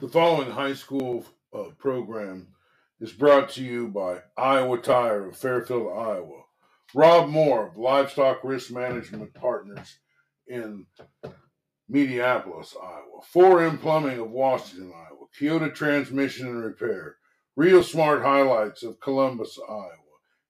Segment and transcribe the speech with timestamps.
[0.00, 1.24] The following high school
[1.56, 2.48] uh, program
[3.00, 6.42] is brought to you by Iowa Tire of Fairfield, Iowa.
[6.96, 10.00] Rob Moore of Livestock Risk Management Partners
[10.48, 10.86] in
[11.88, 13.22] Mediapolis, Iowa.
[13.32, 15.26] 4M Plumbing of Washington, Iowa.
[15.40, 17.14] Keota Transmission and Repair.
[17.54, 19.90] Real Smart Highlights of Columbus, Iowa.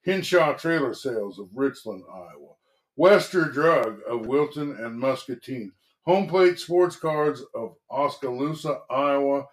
[0.06, 2.54] Hinshaw Trailer Sales of Richland, Iowa.
[2.96, 5.72] Wester Drug of Wilton and Muscatine.
[6.06, 9.46] Home Plate Sports Cards of Oskaloosa, Iowa,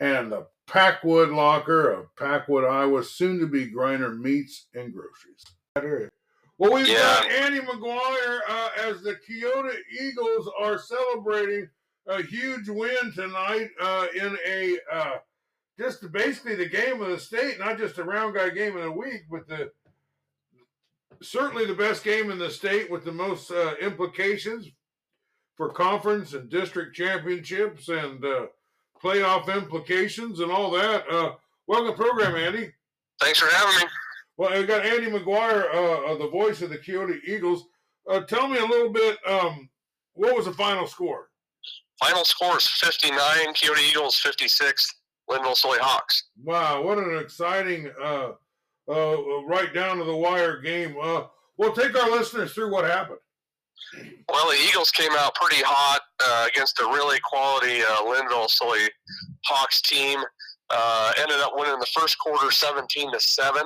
[0.00, 6.10] and the Packwood Locker of Packwood, Iowa, soon to be Griner Meats and Groceries.
[6.58, 6.96] Well, we've Yeah.
[6.98, 11.68] got Andy McGuire uh, as the Keota Eagles are celebrating
[12.06, 15.18] a huge win tonight uh, in a uh,
[15.78, 18.90] just basically the game of the state, not just a round guy game of the
[18.90, 19.70] week, but the
[21.22, 24.68] certainly the best game in the state with the most uh, implications
[25.58, 28.46] for conference and district championships and uh,
[29.02, 31.04] playoff implications and all that.
[31.10, 31.32] Uh,
[31.66, 32.72] welcome to the program, Andy.
[33.20, 33.92] Thanks for having me.
[34.36, 37.64] Well, we got Andy McGuire, uh, uh, the voice of the Keota Eagles.
[38.08, 39.18] Uh, tell me a little bit.
[39.26, 39.68] Um,
[40.14, 41.28] what was the final score?
[42.00, 43.18] Final score is 59,
[43.54, 44.94] Keota Eagles 56,
[45.28, 46.28] Lynnville Sully Hawks.
[46.44, 48.30] Wow, what an exciting, uh,
[48.88, 50.94] uh, right down to the wire game.
[51.02, 51.24] Uh,
[51.56, 53.18] well, take our listeners through what happened.
[54.28, 58.88] Well, the Eagles came out pretty hot uh, against a really quality uh, Lynnville Sully
[59.44, 60.20] Hawks team.
[60.70, 63.62] Uh, ended up winning the first quarter 17 to 7.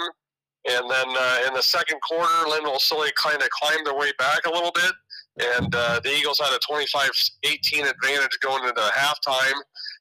[0.69, 4.47] And then uh, in the second quarter, Lynnville Sully kind of climbed their way back
[4.47, 4.93] a little bit.
[5.57, 7.11] And uh, the Eagles had a 25
[7.45, 9.59] 18 advantage going into halftime.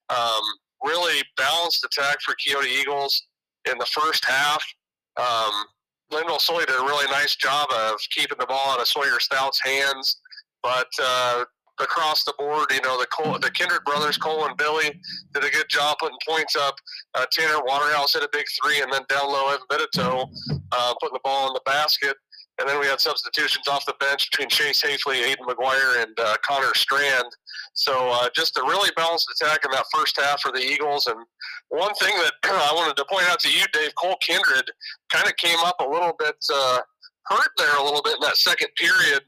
[0.10, 0.42] Um,
[0.84, 3.28] really balanced attack for Keota Eagles
[3.70, 4.64] in the first half.
[5.18, 5.66] Um,
[6.12, 9.62] Lynnville Sully did a really nice job of keeping the ball out of Sawyer Stout's
[9.64, 10.18] hands,
[10.62, 11.46] but uh,
[11.80, 15.00] across the board, you know, the Cole, the Kindred brothers, Cole and Billy,
[15.34, 16.76] did a good job putting points up.
[17.16, 20.28] Uh, Tanner Waterhouse hit a big three, and then down low, Evan Vitito
[20.72, 22.18] uh, putting the ball in the basket.
[22.62, 26.38] And then we had substitutions off the bench between Chase Hafley, Aiden McGuire, and uh,
[26.46, 27.26] Connor Strand.
[27.74, 31.08] So uh, just a really balanced attack in that first half for the Eagles.
[31.08, 31.18] And
[31.70, 34.70] one thing that I wanted to point out to you, Dave, Cole Kindred
[35.10, 36.80] kind of came up a little bit uh,
[37.26, 39.22] hurt there a little bit in that second period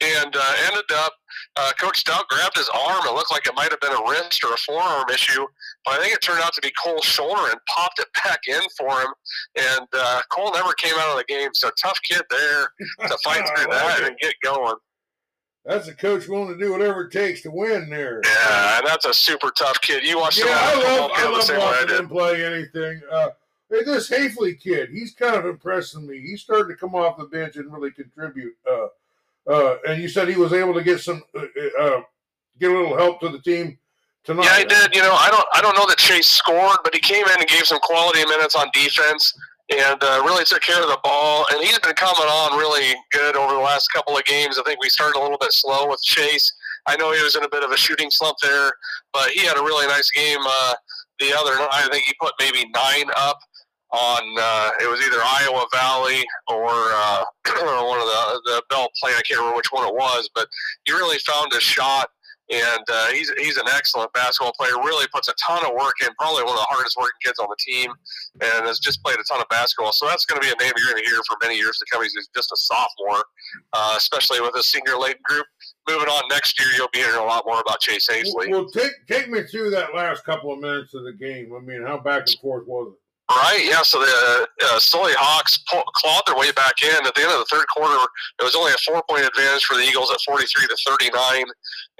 [0.00, 1.12] and uh, ended up
[1.56, 3.02] uh, Coach Stout grabbed his arm.
[3.06, 5.46] It looked like it might have been a wrist or a forearm issue,
[5.84, 8.60] but I think it turned out to be Cole's shoulder and popped it back in
[8.78, 9.08] for him.
[9.56, 11.50] And uh, Cole never came out of the game.
[11.54, 12.72] So tough kid there
[13.08, 14.76] to fight through that and get going.
[15.64, 18.22] That's a coach willing to do whatever it takes to win there.
[18.24, 20.04] Yeah, and that's a super tough kid.
[20.04, 23.02] You watched Yeah, him I love, I the love way I him play anything.
[23.12, 23.28] Uh,
[23.68, 26.18] hey, this Hafley kid, he's kind of impressing me.
[26.20, 28.54] He's starting to come off the bench and really contribute.
[28.68, 28.86] Uh,
[29.48, 31.42] uh, and you said he was able to get some, uh,
[31.80, 32.00] uh,
[32.58, 33.78] get a little help to the team
[34.24, 34.44] tonight.
[34.44, 34.94] Yeah, he did.
[34.94, 37.48] You know, I don't, I don't know that Chase scored, but he came in and
[37.48, 39.32] gave some quality minutes on defense,
[39.70, 41.46] and uh, really took care of the ball.
[41.52, 44.58] And he's been coming on really good over the last couple of games.
[44.58, 46.52] I think we started a little bit slow with Chase.
[46.86, 48.72] I know he was in a bit of a shooting slump there,
[49.12, 50.74] but he had a really nice game uh,
[51.18, 51.68] the other night.
[51.72, 53.38] I think he put maybe nine up
[53.92, 57.24] on uh, it was either Iowa Valley or uh,
[57.84, 59.14] one of the the Belle Plaine.
[59.16, 60.46] I can't remember which one it was, but
[60.84, 62.08] he really found his shot
[62.50, 64.72] and uh, he's he's an excellent basketball player.
[64.82, 66.08] Really puts a ton of work in.
[66.18, 67.92] Probably one of the hardest working kids on the team,
[68.40, 69.92] and has just played a ton of basketball.
[69.92, 71.86] So that's going to be a name you're going to hear for many years to
[71.90, 72.02] come.
[72.02, 73.24] He's just a sophomore,
[73.72, 75.46] uh, especially with a senior laden group.
[75.88, 78.92] Moving on next year, you'll be hearing a lot more about Chase Well, well, take
[79.08, 81.52] take me through that last couple of minutes of the game.
[81.54, 82.99] I mean, how back and forth was it?
[83.30, 83.82] Right, yeah.
[83.82, 87.06] So the uh, Sully Hawks pull, clawed their way back in.
[87.06, 89.86] At the end of the third quarter, it was only a four-point advantage for the
[89.86, 91.44] Eagles at 43 to 39.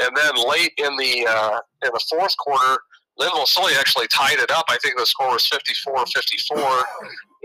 [0.02, 2.82] And then late in the uh, in the fourth quarter,
[3.20, 4.64] Lynnville Sully actually tied it up.
[4.68, 6.82] I think the score was 54-54.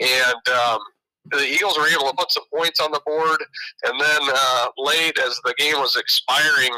[0.02, 0.80] And um,
[1.32, 3.44] the Eagles were able to put some points on the board.
[3.86, 6.72] And then uh, late, as the game was expiring,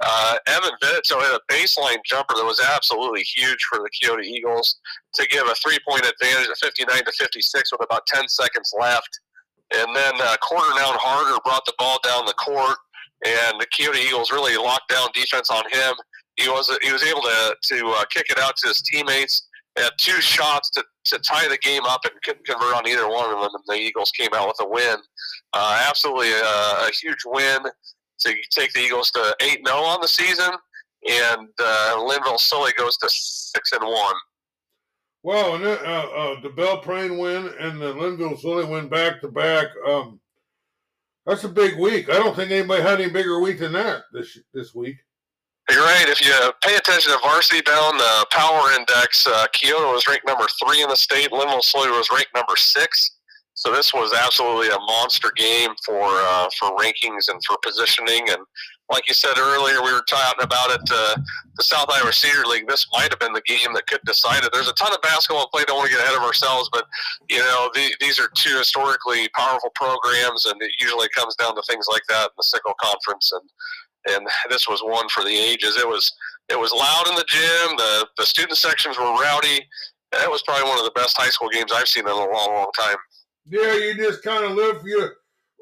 [0.00, 4.80] uh, Evan Vitito hit a baseline jumper that was absolutely huge for the Keota Eagles
[5.14, 9.20] to give a three-point advantage at 59 to 56 with about 10 seconds left.
[9.74, 12.76] And then uh, Quarternown Harder brought the ball down the court,
[13.24, 15.94] and the Keota Eagles really locked down defense on him.
[16.36, 19.48] He was he was able to to uh, kick it out to his teammates.
[19.76, 23.32] Had two shots to, to tie the game up and couldn't convert on either one
[23.32, 23.50] of them.
[23.54, 24.96] And the Eagles came out with a win.
[25.52, 27.62] Uh, absolutely a, a huge win
[28.22, 30.50] to take the Eagles to 8 0 on the season,
[31.08, 34.14] and uh, Lynnville Sully goes to six and one.
[35.24, 39.28] Well, and uh, uh, the Belle Plaine win and the Lynnville Sully win back to
[39.28, 39.68] back.
[39.86, 40.20] Um,
[41.26, 42.08] that's a big week.
[42.08, 44.96] I don't think anybody had any bigger week than that this this week.
[45.72, 46.06] You're right.
[46.06, 50.46] If you pay attention to varsity bound the power index, uh, Keota was ranked number
[50.62, 51.30] three in the state.
[51.30, 53.12] Lynnville Sully was ranked number six.
[53.54, 58.28] So this was absolutely a monster game for uh, for rankings and for positioning.
[58.28, 58.44] And
[58.90, 60.82] like you said earlier, we were talking about it.
[60.90, 61.16] Uh,
[61.56, 62.68] the South Iowa Cedar League.
[62.68, 64.50] This might have been the game that could decide it.
[64.52, 65.64] There's a ton of basketball play.
[65.66, 66.86] Don't want to get ahead of ourselves, but
[67.30, 71.62] you know the, these are two historically powerful programs, and it usually comes down to
[71.62, 73.32] things like that in the SICL Conference.
[73.32, 73.48] And
[74.08, 75.76] and this was one for the ages.
[75.76, 76.12] It was
[76.48, 77.76] it was loud in the gym.
[77.76, 79.66] The the student sections were rowdy.
[80.12, 82.28] That was probably one of the best high school games I've seen in a long,
[82.30, 82.96] long time.
[83.46, 85.08] Yeah, you just kind of live for you.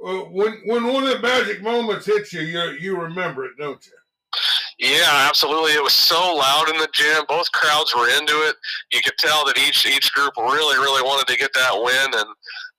[0.05, 3.85] Uh, when when one of the magic moments hits you, you you remember it, don't
[3.87, 3.93] you?
[4.79, 5.73] Yeah, absolutely.
[5.73, 7.25] It was so loud in the gym.
[7.29, 8.57] Both crowds were into it.
[8.93, 12.29] You could tell that each each group really, really wanted to get that win, and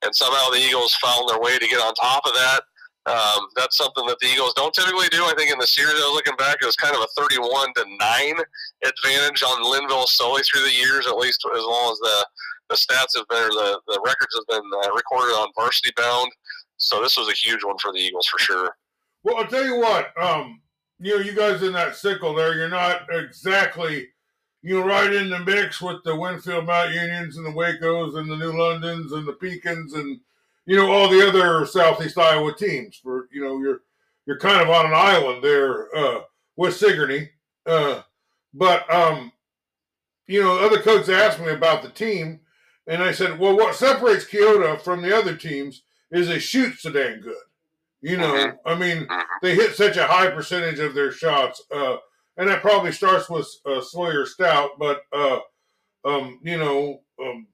[0.04, 2.62] and somehow the Eagles found their way to get on top of that.
[3.08, 5.24] Um, that's something that the Eagles don't typically do.
[5.24, 7.74] I think in the series, I was looking back, it was kind of a 31
[7.78, 8.38] to nine
[8.86, 12.28] advantage on Lynnville Sully through the years, at least as long as the
[12.70, 16.32] the stats have been, or the the records have been uh, recorded on varsity bound.
[16.78, 18.78] So this was a huge one for the Eagles for sure.
[19.24, 20.12] Well, I'll tell you what.
[20.22, 20.62] Um,
[21.00, 24.08] you know, you guys in that SICL there, you're not exactly
[24.64, 28.30] you know, right in the mix with the Winfield Mount Unions and the Wacos and
[28.30, 30.20] the New Londons and the Pekins and
[30.66, 32.98] you know all the other Southeast Iowa teams.
[32.98, 33.82] For you know, you're
[34.26, 36.22] you're kind of on an island there uh,
[36.56, 37.30] with Sigourney.
[37.66, 38.02] Uh,
[38.54, 39.32] but um,
[40.28, 42.40] you know, other coaches asked me about the team,
[42.88, 46.92] and I said, well, what separates Keota from the other teams is they shoot so
[46.92, 47.36] dang good.
[48.02, 48.68] You know, mm-hmm.
[48.68, 49.20] I mean, mm-hmm.
[49.42, 51.98] they hit such a high percentage of their shots, uh,
[52.38, 55.40] and that probably starts with uh, Sawyer Stout, but uh,
[56.06, 57.48] um, you know, um,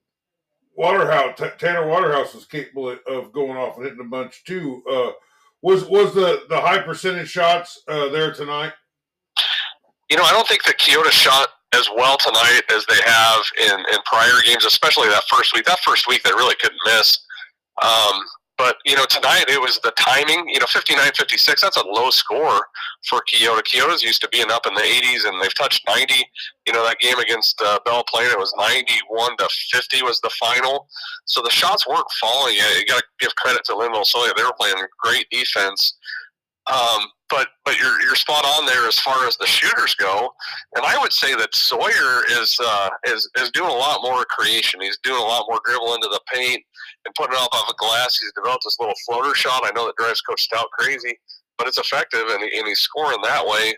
[0.78, 4.80] Waterhouse, T- Tanner Waterhouse was capable of going off and hitting a bunch too.
[4.88, 5.10] Uh,
[5.60, 8.72] was was the the high percentage shots uh, there tonight?
[10.08, 13.80] You know, I don't think that Keota shot as well tonight as they have in
[13.92, 15.64] in prior games, especially that first week.
[15.64, 17.26] That first week, they really couldn't miss.
[17.82, 18.22] Um,
[18.58, 22.10] but, you know, tonight it was the timing, you know, 59 56, that's a low
[22.10, 22.60] score
[23.08, 23.62] for Keota.
[23.62, 26.12] Keota's used to being up in the 80s and they've touched 90.
[26.66, 30.30] You know, that game against uh, Belle Plaine, it was 91 to 50 was the
[30.40, 30.88] final.
[31.24, 32.56] So the shots weren't falling.
[32.56, 34.32] You got to give credit to Lynnville Sawyer.
[34.36, 35.96] They were playing great defense.
[36.66, 40.30] Um, but but you're you're spot on there as far as the shooters go,
[40.76, 44.80] and I would say that Sawyer is uh, is is doing a lot more creation.
[44.80, 46.62] He's doing a lot more dribble into the paint
[47.04, 48.18] and putting it up off a glass.
[48.18, 49.62] He's developed this little floater shot.
[49.64, 51.18] I know that drives Coach Stout crazy,
[51.56, 53.74] but it's effective, and, and he's scoring that way.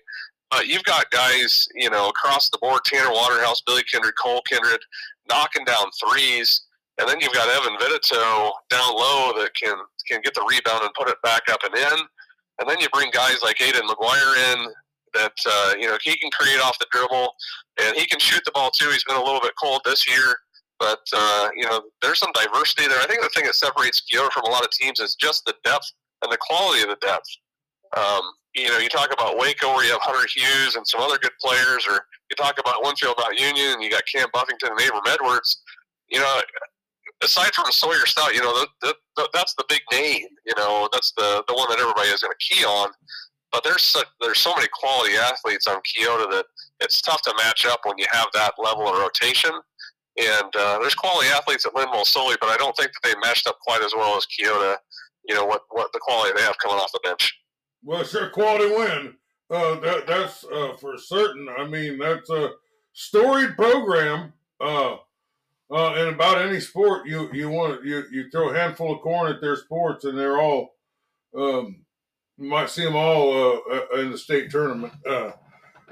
[0.50, 4.81] But you've got guys, you know, across the board: Tanner Waterhouse, Billy Kindred, Cole Kindred,
[5.29, 6.62] knocking down threes.
[6.99, 9.75] And then you've got Evan Vitito down low that can
[10.06, 11.99] can get the rebound and put it back up and in.
[12.61, 14.67] And then you bring guys like Aiden McGuire in
[15.15, 17.33] that, uh, you know, he can create off the dribble
[17.83, 18.89] and he can shoot the ball too.
[18.91, 20.37] He's been a little bit cold this year,
[20.79, 23.01] but, uh, you know, there's some diversity there.
[23.01, 25.55] I think the thing that separates Keota from a lot of teams is just the
[25.65, 25.91] depth
[26.23, 27.29] and the quality of the depth.
[27.97, 28.23] Um,
[28.55, 31.33] you know, you talk about Waco where you have Hunter Hughes and some other good
[31.41, 35.03] players, or you talk about Winfield Mount Union and you got Cam Buffington and Abram
[35.09, 35.63] Edwards.
[36.09, 36.41] You know,
[37.22, 40.26] aside from Sawyer Stout, you know, the, the, the, that's the big name.
[40.46, 42.90] You know, that's the the one that everybody is going to key on.
[43.52, 46.46] But there's so, there's so many quality athletes on Keota that
[46.81, 49.50] it's tough to match up when you have that level of rotation.
[50.17, 53.48] And uh, there's quality athletes at Lynnville Sully, but I don't think that they matched
[53.48, 54.77] up quite as well as Keota.
[55.29, 57.39] You know what what the quality they have coming off the bench.
[57.84, 59.15] Well, sure, quality win.
[59.50, 61.48] Uh, that that's uh, for certain.
[61.56, 62.53] I mean, that's a
[62.93, 64.32] storied program.
[64.60, 64.96] Uh,
[65.72, 69.32] uh, in about any sport, you you want you you throw a handful of corn
[69.32, 70.74] at their sports, and they're all
[71.36, 71.84] um,
[72.39, 74.93] you might see them all uh, uh in the state tournament.
[75.08, 75.31] Uh,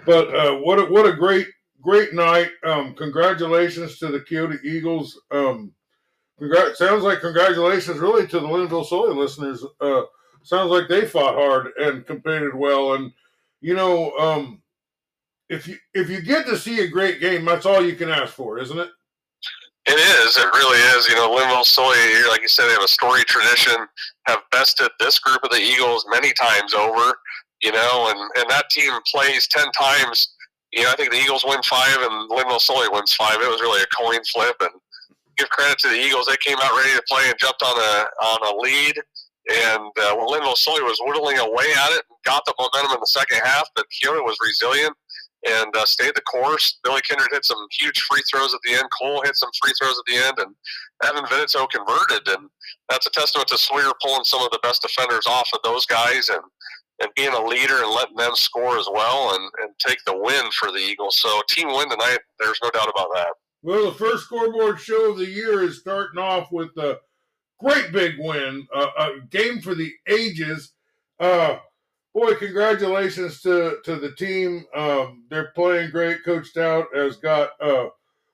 [0.04, 1.46] but uh, what a, what a great
[1.80, 2.50] great night!
[2.64, 5.20] Um, congratulations to the Keota Eagles.
[5.30, 5.72] Um,
[6.74, 9.64] sounds like congratulations really to the Lynnville Sully listeners.
[9.80, 10.02] Uh,
[10.42, 13.12] sounds like they fought hard and competed well, and
[13.60, 14.16] you know.
[14.18, 14.62] Um,
[15.48, 18.34] if you if you get to see a great game, that's all you can ask
[18.34, 18.90] for, isn't it?
[19.88, 20.36] It is.
[20.36, 21.08] It really is.
[21.08, 21.96] You know, Lynnville Sully,
[22.28, 23.74] like you said, they have a story tradition,
[24.26, 27.16] have bested this group of the Eagles many times over,
[27.62, 30.34] you know, and, and that team plays 10 times.
[30.72, 33.40] You know, I think the Eagles win five and Lynnville Sully wins five.
[33.40, 34.56] It was really a coin flip.
[34.60, 34.72] And
[35.38, 36.26] give credit to the Eagles.
[36.26, 38.96] They came out ready to play and jumped on a, on a lead.
[39.48, 43.06] And uh, Lynnville Sully was whittling away at it and got the momentum in the
[43.06, 44.92] second half, but Keota was resilient
[45.46, 46.78] and uh, stayed the course.
[46.82, 48.84] Billy Kindred hit some huge free throws at the end.
[48.98, 50.54] Cole hit some free throws at the end, and
[51.04, 52.26] Evan Vitito converted.
[52.28, 52.48] And
[52.88, 56.28] that's a testament to Sawyer pulling some of the best defenders off of those guys.
[56.28, 56.42] And
[57.00, 60.50] and being a leader and letting them score as well and, and take the win
[60.58, 61.20] for the Eagles.
[61.20, 62.18] So team win tonight.
[62.38, 63.28] There's no doubt about that.
[63.62, 66.98] Well, the first scoreboard show of the year is starting off with a
[67.60, 70.72] great big win, uh, a game for the ages.
[71.20, 71.58] Uh,
[72.14, 74.64] boy, congratulations to to the team.
[74.74, 76.24] Um, they're playing great.
[76.24, 77.88] Coach Stout has got uh,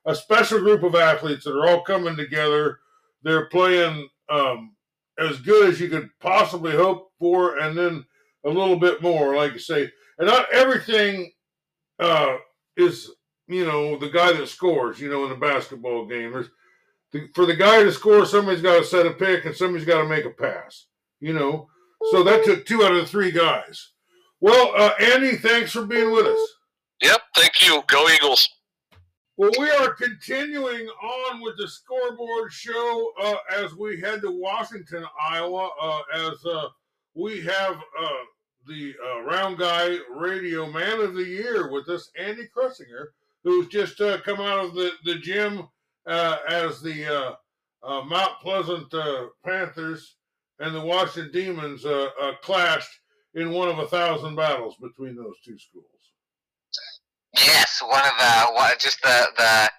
[0.07, 2.79] a special group of athletes that are all coming together.
[3.23, 4.75] They're playing um,
[5.19, 8.05] as good as you could possibly hope for, and then
[8.45, 9.91] a little bit more, like you say.
[10.19, 11.33] And not everything
[11.99, 12.37] uh,
[12.77, 13.11] is,
[13.49, 15.01] you know, the guy that scores.
[15.01, 16.51] You know, in a basketball game, there's
[17.13, 20.03] the, for the guy to score, somebody's got to set a pick and somebody's got
[20.03, 20.87] to make a pass.
[21.21, 21.69] You know,
[22.11, 23.91] so that took two out of the three guys.
[24.41, 26.49] Well, uh, Andy, thanks for being with us.
[27.03, 27.83] Yep, thank you.
[27.87, 28.49] Go Eagles.
[29.37, 35.05] Well, we are continuing on with the scoreboard show uh, as we head to Washington,
[35.21, 36.69] Iowa, uh, as uh,
[37.15, 38.09] we have uh,
[38.69, 43.09] the uh, Round Guy Radio Man of the Year with us, Andy Krutsinger,
[43.43, 45.67] who's just uh, come out of the, the gym
[46.07, 47.37] as the
[47.83, 48.95] Mount Pleasant
[49.45, 50.15] Panthers
[50.61, 51.85] and the Washington Demons
[52.43, 53.01] clashed
[53.35, 55.87] in one of a thousand battles between those two schools.
[57.37, 59.71] Yes, one of the what, just the the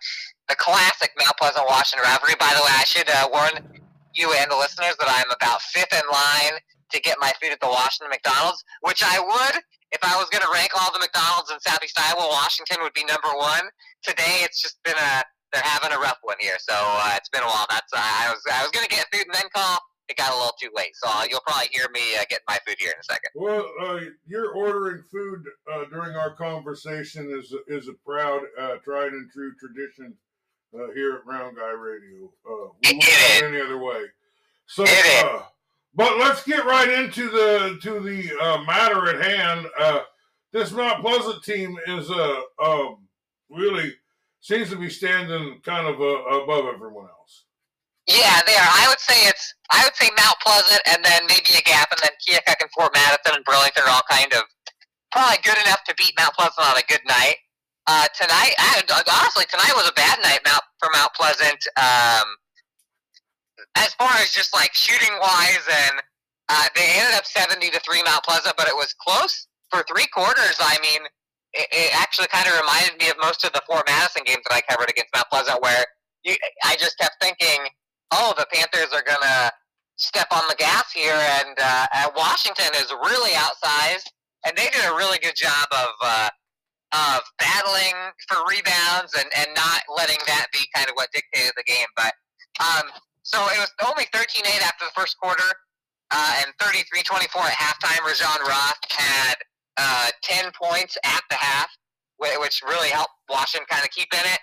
[0.49, 2.35] the classic Mount Pleasant Washington rivalry.
[2.39, 3.79] By the way, I should uh, warn
[4.13, 6.59] you and the listeners that I'm about fifth in line
[6.91, 10.43] to get my food at the Washington McDonald's, which I would if I was going
[10.43, 12.27] to rank all the McDonald's in Southeast Iowa.
[12.27, 13.63] Washington would be number one.
[14.03, 17.43] Today, it's just been a they're having a rough one here, so uh, it's been
[17.43, 17.65] a while.
[17.69, 20.33] That's uh, I was I was going to get food and then call it got
[20.33, 20.95] a little too late.
[20.95, 23.31] So uh, you'll probably hear me uh, getting my food here in a second.
[23.35, 29.13] Well, uh, you're ordering food uh, during our conversation is is a proud, uh, tried
[29.13, 30.13] and true tradition
[30.73, 32.31] uh, here at Round Guy Radio.
[32.45, 34.03] we won't go any other way.
[34.67, 34.85] So,
[35.95, 39.67] but let's get right into the to the matter at hand.
[40.51, 42.97] this Mount Pleasant team is uh, um,
[43.49, 43.93] really
[44.39, 47.44] seems to be standing kind of above everyone else.
[48.07, 48.61] Yeah, there.
[48.61, 49.53] I would say it's.
[49.71, 52.93] I would say Mount Pleasant, and then maybe a gap, and then Keokuk and Fort
[52.93, 54.43] Madison and Burlington are all kind of
[55.11, 57.41] probably good enough to beat Mount Pleasant on a good night.
[57.87, 61.57] Uh, tonight, I, honestly, tonight was a bad night Mount, for Mount Pleasant.
[61.77, 62.25] Um,
[63.75, 66.01] as far as just like shooting wise, and
[66.49, 70.05] uh, they ended up seventy to three Mount Pleasant, but it was close for three
[70.13, 70.57] quarters.
[70.61, 71.01] I mean,
[71.53, 74.53] it, it actually kind of reminded me of most of the Fort Madison games that
[74.53, 75.85] I covered against Mount Pleasant, where
[76.23, 77.65] you, I just kept thinking
[78.11, 79.51] oh, the Panthers are going to
[79.97, 84.09] step on the gas here, and uh, Washington is really outsized,
[84.45, 86.29] and they did a really good job of uh,
[86.93, 87.93] of battling
[88.27, 91.87] for rebounds and, and not letting that be kind of what dictated the game.
[91.95, 92.13] But
[92.61, 92.87] um,
[93.23, 95.49] so it was only 13-8 after the first quarter,
[96.11, 98.05] uh, and 33-24 at halftime.
[98.05, 99.35] Rajon Roth had
[99.77, 101.69] uh, 10 points at the half,
[102.17, 104.39] which really helped Washington kind of keep in it.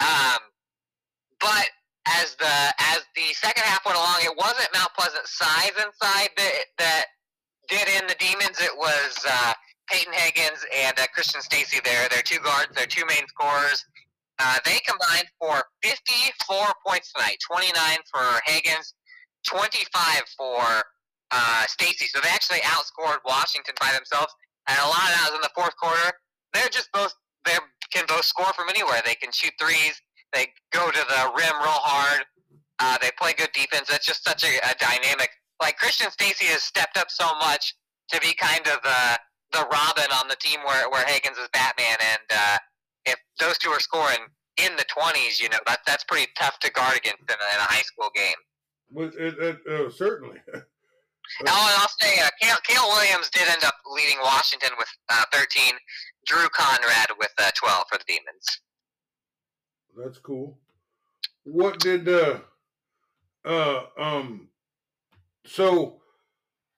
[0.00, 0.38] Um,
[1.38, 1.68] but
[2.08, 6.64] as the as the second half went along, it wasn't Mount Pleasant size inside that
[6.78, 7.04] that
[7.68, 8.58] did in the demons.
[8.60, 9.54] It was uh,
[9.88, 11.80] Peyton Higgins and uh, Christian Stacy.
[11.84, 12.70] There, they're two guards.
[12.74, 13.84] They're two main scorers.
[14.38, 17.36] Uh, they combined for 54 points tonight.
[17.46, 17.72] 29
[18.10, 18.94] for Higgins,
[19.46, 20.64] 25 for
[21.30, 22.06] uh, Stacy.
[22.06, 24.34] So they actually outscored Washington by themselves,
[24.68, 26.12] and a lot of that was in the fourth quarter.
[26.52, 27.56] They're just both they
[27.92, 29.02] can both score from anywhere.
[29.04, 30.00] They can shoot threes.
[30.32, 32.24] They go to the rim real hard.
[32.78, 33.88] Uh, they play good defense.
[33.88, 35.30] That's just such a, a dynamic.
[35.60, 37.74] Like Christian Stacy has stepped up so much
[38.10, 39.18] to be kind of the
[39.52, 42.58] the Robin on the team where where Higgins is Batman, and uh,
[43.06, 46.72] if those two are scoring in the twenties, you know that that's pretty tough to
[46.72, 48.40] guard against in a, in a high school game.
[48.90, 50.38] Well, it, it, uh, certainly.
[50.54, 50.60] oh,
[51.40, 55.72] and I'll say, uh, Cale, Cale, Williams did end up leading Washington with uh, 13.
[56.26, 58.60] Drew Conrad with uh, 12 for the Demons.
[59.96, 60.58] That's cool.
[61.44, 62.38] What did uh
[63.44, 64.48] uh um
[65.44, 66.00] so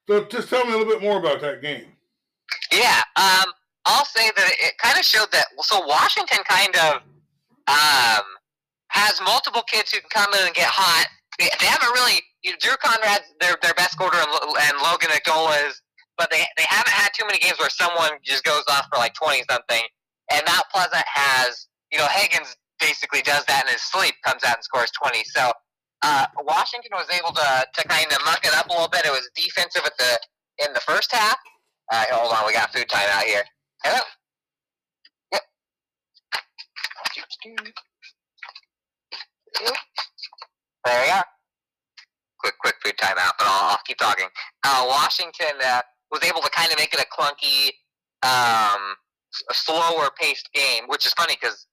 [0.09, 1.93] so just tell me a little bit more about that game.
[2.73, 3.53] Yeah, um
[3.87, 6.95] I'll say that it kind of showed that so Washington kind of
[7.69, 8.25] um
[8.89, 11.07] has multiple kids who can come in and get hot.
[11.39, 15.11] They, they haven't really you know, Drew Conrad's their their best scorer and, and Logan
[15.11, 15.81] Agola is
[16.17, 19.15] but they they haven't had too many games where someone just goes off for like
[19.15, 19.83] twenty something.
[20.33, 24.57] And Mount Pleasant has you know Higgins basically does that in his sleep, comes out
[24.57, 25.25] and scores 20.
[25.25, 25.53] So
[26.03, 29.07] uh, Washington was able to, to kind of muck it up a little bit.
[29.07, 30.19] It was defensive at the
[30.67, 31.39] in the first half.
[31.91, 33.43] Uh, hold on, we got food time out here.
[33.83, 34.01] Hello.
[39.61, 39.75] Yep.
[40.85, 41.25] There we are.
[42.39, 44.27] Quick, quick food timeout, but I'll, I'll keep talking.
[44.65, 47.71] Uh, Washington uh, was able to kind of make it a clunky,
[48.23, 48.95] um,
[49.53, 51.67] slower paced game, which is funny because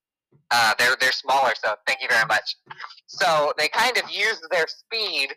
[0.51, 1.53] uh, they're they're smaller.
[1.63, 2.55] So thank you very much.
[3.07, 5.33] So they kind of used their speed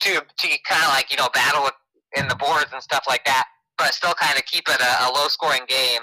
[0.00, 1.74] to to kind of like you know battle with,
[2.16, 3.44] in the boards and stuff like that,
[3.78, 6.02] but still kind of keep it a, a low scoring game.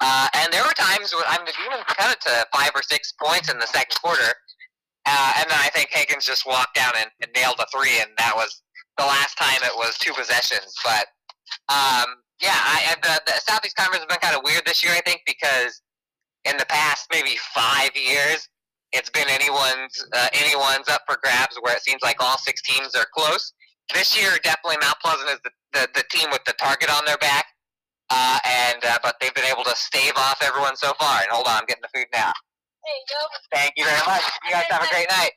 [0.00, 2.82] Uh, and there were times when I mean the Demons cut it to five or
[2.82, 4.32] six points in the second quarter,
[5.06, 8.10] uh, and then I think Higgins just walked down and, and nailed a three, and
[8.18, 8.62] that was
[8.96, 10.74] the last time it was two possessions.
[10.84, 11.06] But
[11.68, 15.00] um, yeah, I, the, the Southeast Conference has been kind of weird this year, I
[15.00, 15.82] think, because
[16.44, 18.48] in the past maybe five years,
[18.92, 22.94] it's been anyone's uh, anyone's up for grabs where it seems like all six teams
[22.94, 23.52] are close.
[23.92, 27.16] This year, definitely Mount Pleasant is the, the, the team with the target on their
[27.18, 27.46] back,
[28.10, 31.20] uh, and uh, but they've been able to stave off everyone so far.
[31.20, 32.32] And hold on, I'm getting the food now.
[32.84, 33.20] There you go.
[33.52, 34.22] Thank you very much.
[34.44, 35.32] You guys have a great night.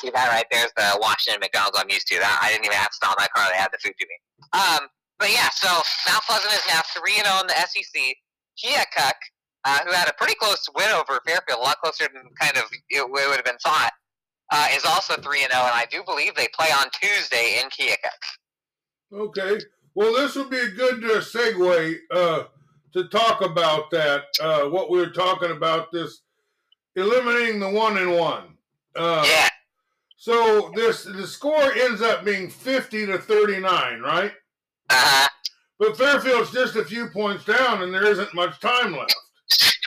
[0.00, 2.18] See that right there's the Washington McDonald's I'm used to.
[2.18, 4.16] That I didn't even have to stop my car; they had the food to me.
[4.56, 4.88] Um,
[5.18, 5.68] but yeah, so
[6.08, 8.16] Mount Pleasant is now three and zero in the SEC.
[8.62, 9.12] Keokuk,
[9.64, 12.64] uh, who had a pretty close win over Fairfield, a lot closer than kind of
[12.90, 13.90] it, would have been thought,
[14.52, 17.68] uh, is also 3 and 0, and I do believe they play on Tuesday in
[17.68, 18.22] Keokuk.
[19.12, 19.64] Okay.
[19.94, 22.44] Well, this would be a good uh, segue uh,
[22.92, 24.24] to talk about that.
[24.40, 26.22] Uh, what we were talking about this
[26.96, 28.56] eliminating the one and one.
[28.94, 29.48] Uh, yeah.
[30.16, 34.32] So this the score ends up being fifty to thirty nine, right?
[34.88, 35.28] Uh-huh.
[35.78, 39.14] But Fairfield's just a few points down, and there isn't much time left.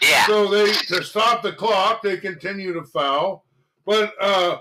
[0.01, 0.25] Yeah.
[0.27, 3.45] So they to stop the clock, they continue to foul.
[3.85, 4.59] But uh,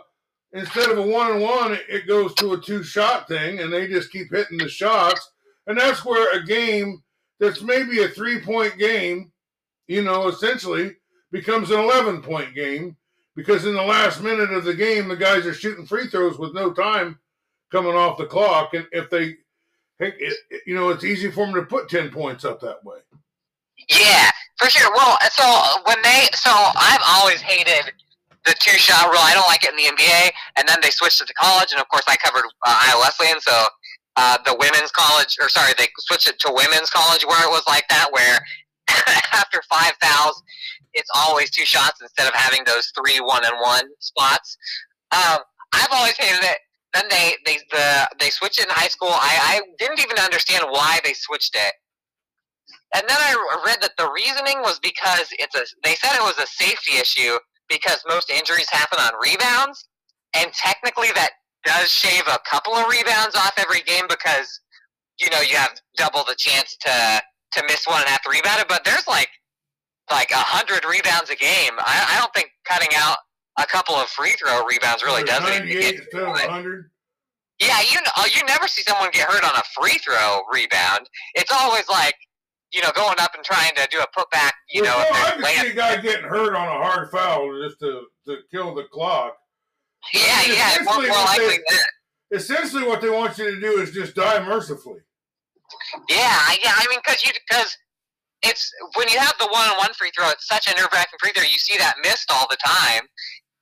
[0.53, 3.87] instead of a one and one, it goes to a two shot thing, and they
[3.87, 5.33] just keep hitting the shots.
[5.67, 7.03] And that's where a game
[7.39, 9.31] that's maybe a three point game,
[9.87, 10.97] you know, essentially
[11.31, 12.97] becomes an eleven point game
[13.37, 16.55] because in the last minute of the game, the guys are shooting free throws with
[16.55, 17.19] no time
[17.71, 19.37] coming off the clock, and if they Hey,
[20.01, 20.15] it,
[20.51, 22.99] it- you know, it's easy for them to put 10 points up that way.
[23.89, 24.91] Yeah, for sure.
[24.95, 25.45] Well, so
[25.87, 27.93] when they, so I've always hated
[28.45, 29.21] the two shot rule.
[29.21, 30.31] I don't like it in the NBA.
[30.57, 33.41] And then they switched it to college, and of course I covered uh, Iowa Wesleyan,
[33.41, 33.67] so
[34.17, 37.63] uh, the women's college, or sorry, they switched it to women's college where it was
[37.69, 38.41] like that, where
[39.33, 40.43] after five fouls,
[40.95, 44.57] it's always two shots instead of having those three one and one spots.
[45.13, 45.39] Um,
[45.75, 46.59] I've always hated it.
[46.95, 49.11] Then they they the they switched it in high school.
[49.11, 51.73] I, I didn't even understand why they switched it.
[52.95, 55.65] And then I read that the reasoning was because it's a.
[55.85, 57.37] They said it was a safety issue
[57.69, 59.87] because most injuries happen on rebounds,
[60.35, 61.31] and technically that
[61.65, 64.61] does shave a couple of rebounds off every game because
[65.21, 67.23] you know you have double the chance to
[67.53, 68.69] to miss one and have to rebound it.
[68.69, 69.29] But there's like
[70.11, 71.77] like a hundred rebounds a game.
[71.79, 73.19] I, I don't think cutting out
[73.59, 75.69] a couple of free throw rebounds really does anything.
[75.69, 76.91] 98 It- instead of 100.
[77.61, 81.09] yeah, you know, uh, you never see someone get hurt on a free throw rebound.
[81.35, 82.15] It's always like,
[82.71, 84.53] you know, going up and trying to do a putback.
[84.71, 87.51] You know, well, if I can see a guy getting hurt on a hard foul
[87.63, 89.37] just to, to kill the clock.
[90.13, 91.59] yeah, I mean, yeah, more, essentially more what likely.
[91.69, 95.01] they- Essentially, what they want you to do is just die mercifully.
[96.11, 96.75] Yeah, yeah.
[96.77, 97.75] I mean, because you because
[98.43, 101.43] it's when you have the one-on-one free throw, it's such a nerve-wracking free throw.
[101.45, 103.03] You see that missed all the time,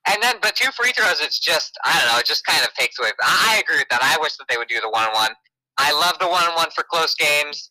[0.08, 2.18] and then but two free throws, it's just I don't know.
[2.18, 3.10] It just kind of takes away.
[3.22, 4.02] I, agree with that.
[4.02, 5.30] I wish that they would do the one-on-one.
[5.78, 7.70] I love the one-on-one for close games,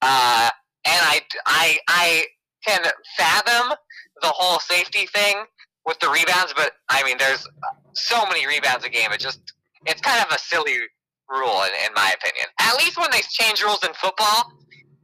[0.00, 0.50] uh,
[0.84, 2.24] and I I I
[2.66, 2.82] can
[3.16, 3.76] fathom
[4.20, 5.44] the whole safety thing
[5.84, 7.46] with the rebounds, but I mean, there's
[7.94, 9.12] so many rebounds a game.
[9.12, 9.52] It just
[9.86, 10.78] it's kind of a silly
[11.28, 12.46] rule in, in my opinion.
[12.60, 14.52] At least when they change rules in football,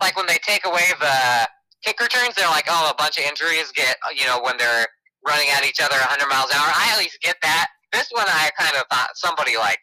[0.00, 1.48] like when they take away the
[1.84, 4.86] kick returns, they're like, oh, a bunch of injuries get, you know, when they're
[5.26, 6.70] running at each other 100 miles an hour.
[6.70, 7.66] I at least get that.
[7.92, 9.81] This one, I kind of thought somebody like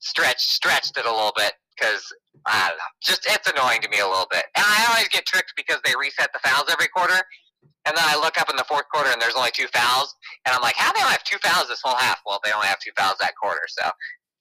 [0.00, 2.02] stretched stretched it a little bit because
[2.46, 4.44] I don't know, just it's annoying to me a little bit.
[4.56, 7.18] And I always get tricked because they reset the fouls every quarter.
[7.86, 10.12] And then I look up in the fourth quarter and there's only two fouls,
[10.44, 12.18] and I'm like, how do they only have two fouls this whole half?
[12.26, 13.88] Well, they only have two fouls that quarter, so.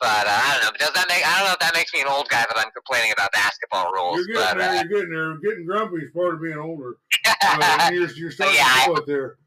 [0.02, 0.78] But uh, I don't know.
[0.78, 1.26] Does that make?
[1.26, 3.89] I don't know if that makes me an old guy that I'm complaining about basketball
[3.93, 4.17] rules.
[4.28, 4.69] You're getting But there.
[4.69, 5.38] uh, You're getting there.
[5.39, 6.97] Getting grumpy is part of being older.
[7.41, 9.38] Uh, you're, you're starting Yeah, to feel it there.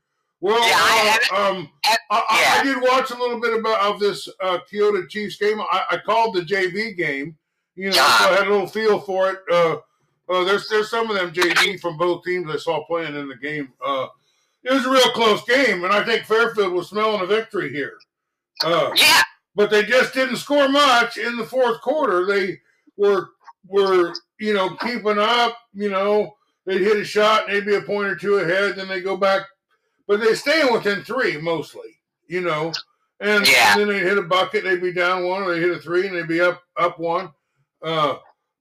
[0.41, 4.01] Well, Yeah, I- uh, um, I, I, I did watch a little bit about of
[4.01, 5.61] this uh, Keokuk Chiefs game.
[5.61, 7.37] I, I called the JV game.
[7.77, 9.39] You know, so I had a little feel for it.
[9.51, 9.77] Uh,
[10.33, 13.37] uh, there's there's some of them JV from both teams I saw playing in the
[13.37, 13.73] game.
[13.85, 14.07] Uh,
[14.65, 17.95] it was a real close game, and I think Fairfield was smelling a victory here.
[18.63, 19.23] Uh, yeah,
[19.55, 22.27] but they just didn't score much in the fourth quarter.
[22.27, 22.59] They
[22.97, 23.31] were
[23.67, 25.57] were you know keeping up.
[25.73, 26.35] You know
[26.67, 29.17] they'd hit a shot, and they'd be a point or two ahead, then they go
[29.17, 29.43] back,
[30.11, 31.89] but they stay within three mostly.
[32.27, 32.73] You know,
[33.21, 33.73] and, Yeah.
[33.73, 36.07] and then they hit a bucket, they'd be down one, or they hit a three,
[36.09, 37.31] and they'd be up up one.
[37.83, 38.17] Uh,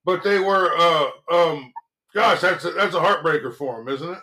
[0.05, 0.71] but they were.
[0.77, 1.73] Uh, um,
[2.13, 4.19] gosh, that's a, that's a heartbreaker for them, isn't it?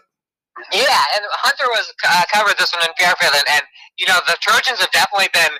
[0.73, 3.63] Yeah, and Hunter was uh, covered this one in Fairfield, and, and
[3.99, 5.53] you know the Trojans have definitely been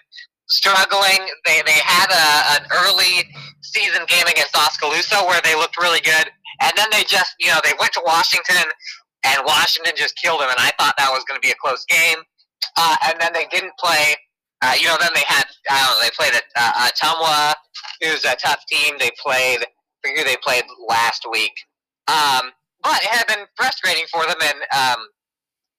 [0.49, 1.27] struggling.
[1.45, 3.27] They they had a, an early
[3.63, 6.31] season game against Oskaloosa where they looked really good,
[6.63, 8.65] and then they just you know they went to Washington,
[9.27, 11.85] and Washington just killed them, and I thought that was going to be a close
[11.87, 12.19] game,
[12.77, 14.15] uh, and then they didn't play.
[14.63, 16.03] Uh, you know, then they had I don't know.
[16.03, 17.55] They played a uh, Ottumwa,
[18.01, 18.95] who's a tough team.
[18.99, 19.67] They played
[20.05, 21.53] who they played last week.
[22.09, 25.09] Um, but it had been frustrating for them, and um,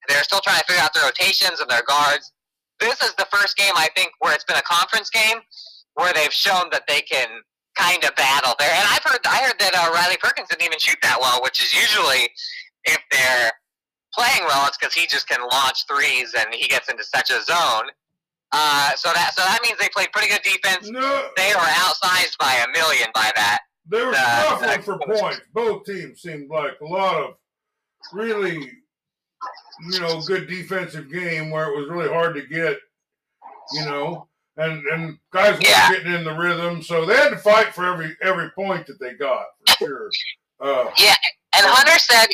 [0.07, 2.31] they're still trying to figure out their rotations and their guards.
[2.79, 5.37] This is the first game I think where it's been a conference game
[5.95, 7.27] where they've shown that they can
[7.77, 8.69] kind of battle there.
[8.69, 11.61] And I've heard I heard that uh, Riley Perkins didn't even shoot that well, which
[11.61, 12.29] is usually
[12.85, 13.51] if they're
[14.13, 17.41] playing well, it's because he just can launch threes and he gets into such a
[17.43, 17.89] zone.
[18.53, 20.89] Uh, so that so that means they played pretty good defense.
[20.89, 23.59] No, They were outsized by a million by that.
[23.89, 25.41] they were struggling uh, for points.
[25.53, 27.33] Both teams seemed like a lot of
[28.13, 28.55] really,
[29.91, 32.77] you know, good defensive game where it was really hard to get,
[33.73, 35.91] you know, and and guys weren't Yeah.
[35.91, 39.13] getting in the rhythm, so they had to fight for every every point that they
[39.13, 39.43] got
[39.77, 40.09] for sure.
[40.61, 41.15] Uh, yeah,
[41.53, 42.27] And Hunter said,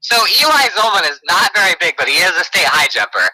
[0.00, 3.28] so Eli Zolman is not very big, but he is a state high jumper.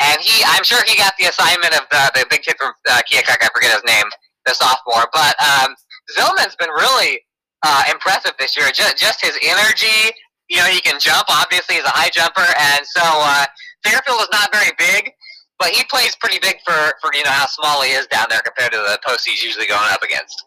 [0.00, 3.02] And he, I'm sure he got the assignment of the, the big kid from uh,
[3.10, 4.06] Keokuk, I forget his name,
[4.46, 5.10] the sophomore.
[5.12, 5.74] But um,
[6.16, 7.20] Zolman's been really
[7.64, 8.70] uh, impressive this year.
[8.72, 10.14] Just, just his energy,
[10.48, 11.26] you know, he can jump.
[11.28, 12.46] Obviously, he's a high jumper.
[12.46, 13.46] And so uh,
[13.84, 15.10] Fairfield is not very big,
[15.58, 18.40] but he plays pretty big for, for, you know, how small he is down there
[18.42, 20.44] compared to the posts he's usually going up against.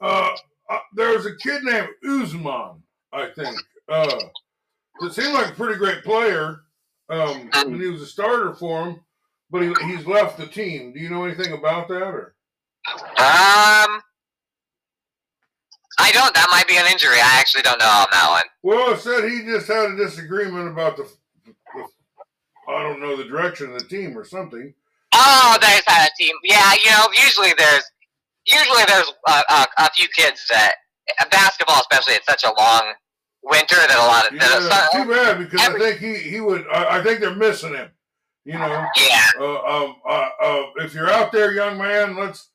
[0.00, 0.30] uh,
[0.68, 0.78] uh,
[1.26, 2.80] a kid named Uzman,
[3.12, 3.56] I think.
[3.88, 4.18] Uh,
[5.00, 6.60] that seemed like a pretty great player
[7.08, 9.00] um, when he was a starter for him,
[9.50, 10.92] but he, he's left the team.
[10.92, 12.02] Do you know anything about that?
[12.02, 12.34] Or
[13.18, 14.00] Um,
[15.98, 16.34] I don't.
[16.34, 17.16] That might be an injury.
[17.20, 18.44] I actually don't know on that one.
[18.62, 21.08] well, it said he just had a disagreement about the,
[21.46, 21.54] the
[22.68, 24.74] I don't know the direction of the team or something.
[25.12, 26.34] Oh, there's had a team.
[26.42, 27.84] Yeah, you know, usually there's
[28.46, 30.74] usually there's a, a, a few kids that
[31.30, 32.92] basketball, especially, it's such a long
[33.44, 36.64] winter that a lot of Yeah, that, too bad because I think he he would.
[36.72, 37.90] I, I think they're missing him.
[38.44, 38.86] You know.
[38.96, 39.30] yeah.
[39.40, 42.50] uh, um, uh, uh, if you're out there, young man, let's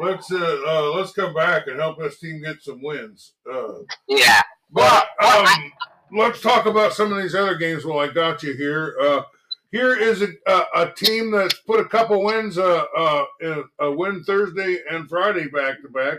[0.00, 3.34] let's uh, uh, let's come back and help this team get some wins.
[3.50, 3.74] Uh,
[4.08, 4.40] Yeah.
[4.70, 5.72] but Well, um,
[6.12, 7.84] let's talk about some of these other games.
[7.84, 9.22] While I got you here, uh,
[9.70, 13.90] here is a, a, a team that's put a couple wins, uh, uh, in a,
[13.90, 16.18] win Thursday and Friday back to back,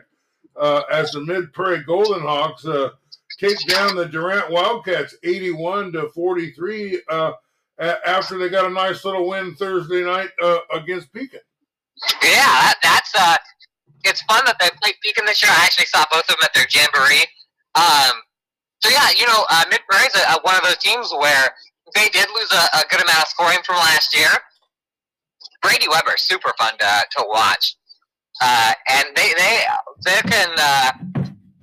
[0.56, 2.65] uh, as the Mid Prairie Golden Hawks
[3.43, 7.01] uh, kicked down the Durant Wildcats, eighty-one to forty-three.
[7.10, 7.34] Uh,
[7.80, 11.39] after they got a nice little win Thursday night uh, against Pekin.
[12.21, 13.38] Yeah, that, that's uh,
[14.04, 15.51] it's fun that they played Pekin this year.
[15.51, 17.25] I actually saw both of them at their jamboree.
[17.73, 18.21] Um,
[18.84, 21.49] so yeah, you know, uh, Mid Prairie's a, one of those teams where
[21.95, 24.30] they did lose a, a good amount of scoring from last year.
[25.62, 27.75] Brady Weber, super fun to, to watch,
[28.41, 29.63] uh, and they they
[30.06, 30.91] they can uh,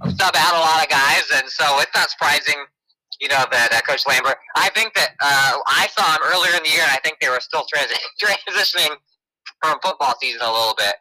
[0.06, 2.56] sub out a lot of guys, and so it's not surprising.
[3.20, 4.36] You know that uh, Coach Lambert.
[4.54, 7.28] I think that uh, I saw him earlier in the year, and I think they
[7.28, 8.94] were still transi- transitioning
[9.60, 10.94] from football season a little bit,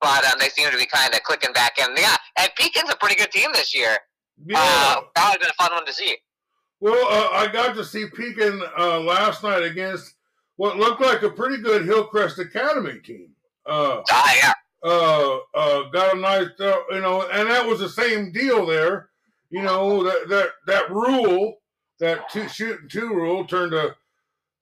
[0.00, 1.86] but um, they seem to be kind of clicking back in.
[1.96, 3.96] Yeah, and Pekin's a pretty good team this year.
[4.46, 4.58] Yeah.
[4.60, 6.14] Uh, that would been a fun one to see.
[6.78, 10.14] well, uh, I got to see Pekin uh, last night against
[10.56, 13.30] what looked like a pretty good Hillcrest Academy team.
[13.64, 14.52] Uh, Ah, yeah.
[14.86, 19.10] Uh, uh, got a nice, uh, you know, and that was the same deal there.
[19.50, 21.56] You know that that that rule,
[21.98, 23.96] that two shooting two rule, turned a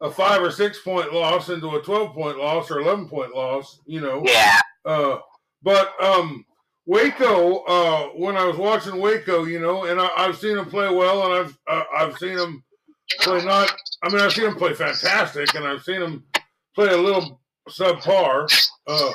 [0.01, 3.81] a five or six point loss into a twelve point loss or eleven point loss.
[3.87, 4.23] You know.
[4.25, 4.61] Yeah.
[4.85, 5.19] Uh,
[5.63, 6.45] but um,
[6.87, 10.89] Waco, uh, when I was watching Waco, you know, and I, I've seen him play
[10.89, 12.65] well, and I've uh, I've seen him
[13.21, 13.75] play not.
[14.03, 16.25] I mean, I've seen him play fantastic, and I've seen him
[16.75, 18.44] play a little subpar.
[18.87, 19.12] Uh,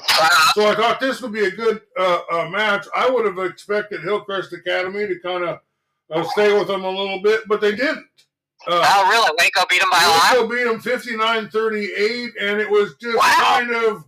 [0.53, 2.87] so I thought this would be a good uh, uh, match.
[2.95, 5.59] I would have expected Hillcrest Academy to kind of
[6.11, 8.05] uh, stay with them a little bit, but they didn't.
[8.67, 9.31] Uh, oh, really?
[9.39, 10.49] Waco beat them by a lot?
[10.49, 13.35] Waco beat them 59-38, and it was just Wow.
[13.39, 14.03] kind of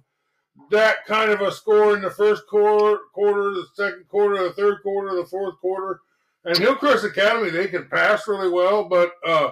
[0.71, 4.81] that kind of a score in the first quarter, quarter, the second quarter, the third
[4.81, 6.01] quarter, the fourth quarter.
[6.45, 9.51] And Hillcrest Academy, they can pass really well, but uh,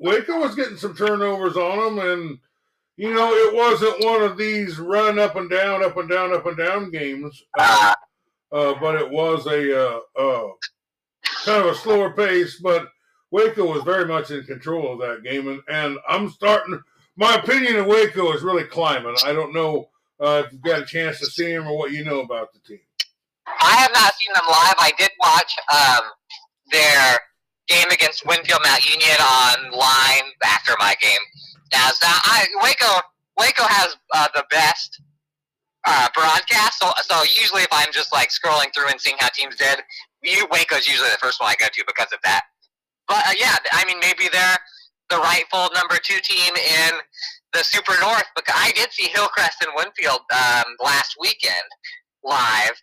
[0.00, 2.38] Waco was getting some turnovers on them, and
[2.98, 6.44] you know it wasn't one of these run up and down, up and down, up
[6.46, 7.44] and down games.
[7.56, 7.94] Uh,
[8.50, 10.48] Uh, but it was a uh, uh,
[11.44, 12.58] kind of a slower pace.
[12.60, 12.88] But
[13.30, 16.80] Waco was very much in control of that game, and, and I'm starting.
[17.16, 19.16] My opinion of Waco is really climbing.
[19.24, 22.04] I don't know uh, if you've got a chance to see him or what you
[22.04, 22.80] know about the team.
[23.46, 24.74] I have not seen them live.
[24.78, 26.10] I did watch um,
[26.72, 27.18] their
[27.68, 31.18] game against Winfield Mount Union online after my game.
[31.72, 33.00] Now, I, Waco
[33.38, 35.00] Waco has uh, the best
[35.86, 36.80] uh, broadcast.
[36.80, 39.80] So, so usually if I'm just like scrolling through and seeing how teams did,
[40.22, 42.42] you, Waco's usually the first one I go to because of that.
[43.06, 44.58] But uh, yeah, I mean maybe they're
[45.08, 46.92] the rightful number two team in
[47.54, 48.28] the Super North.
[48.36, 51.64] Because I did see Hillcrest and Winfield um, last weekend
[52.22, 52.76] live,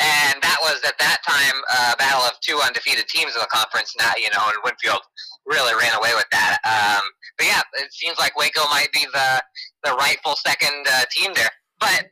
[0.00, 3.94] and that was at that time a battle of two undefeated teams in the conference.
[3.98, 5.00] Now you know, and Winfield
[5.46, 6.58] really ran away with that.
[6.64, 7.02] Um,
[7.38, 9.42] but yeah, it seems like Waco might be the
[9.84, 11.50] the rightful second uh, team there.
[11.80, 12.06] But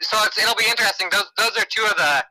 [0.00, 1.08] so it'll be interesting.
[1.10, 2.24] Those those are two of the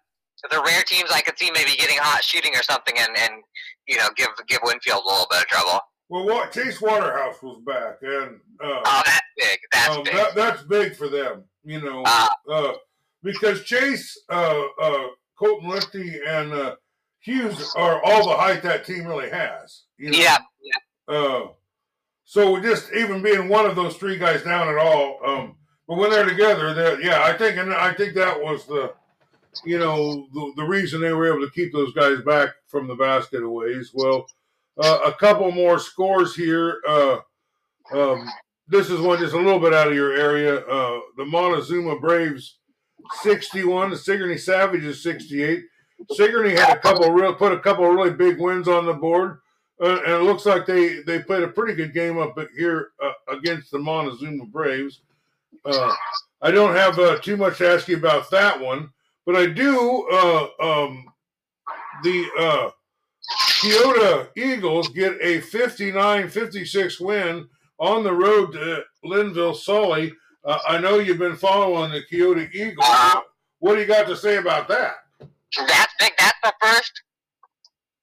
[0.51, 3.43] the rare teams I could see maybe getting hot shooting or something, and and
[3.87, 5.79] you know give give Winfield a little bit of trouble.
[6.09, 9.59] Well, what Chase Waterhouse was back, and uh, oh, that's big.
[9.71, 10.13] That's um, big.
[10.13, 12.73] That, that's big for them, you know, Uh, uh,
[13.23, 15.07] because Chase, uh, uh,
[15.39, 16.75] Colton Lifty, and uh,
[17.21, 19.85] Hughes are all the height that team really has.
[19.97, 20.17] You know?
[20.19, 21.47] yeah, yeah.
[22.27, 25.55] So just even being one of those three guys down at all, um,
[25.87, 28.93] but when they're together, that yeah, I think and I think that was the,
[29.63, 32.95] you know, the, the reason they were able to keep those guys back from the
[32.95, 33.91] basket aways.
[33.93, 34.25] Well,
[34.81, 36.81] uh, a couple more scores here.
[36.87, 37.17] Uh,
[37.93, 38.27] um,
[38.67, 40.65] this is one just a little bit out of your area.
[40.65, 42.57] Uh, the Montezuma Braves,
[43.21, 43.91] sixty-one.
[43.91, 45.65] The Sigourney Savages, sixty-eight.
[46.11, 49.37] Sigourney had a couple real put a couple really big wins on the board.
[49.81, 53.11] Uh, and it looks like they, they played a pretty good game up here uh,
[53.27, 55.01] against the Montezuma Braves.
[55.65, 55.93] Uh,
[56.41, 58.89] I don't have uh, too much to ask you about that one,
[59.25, 60.07] but I do.
[60.11, 61.05] Uh, um,
[62.03, 62.69] the uh,
[63.61, 67.47] Keota Eagles get a 59 56 win
[67.79, 70.13] on the road to Lynnville Sully.
[70.45, 72.87] I know you've been following the Keota Eagles.
[73.59, 74.93] What do you got to say about that?
[75.67, 76.13] That's big.
[76.19, 77.01] That's the first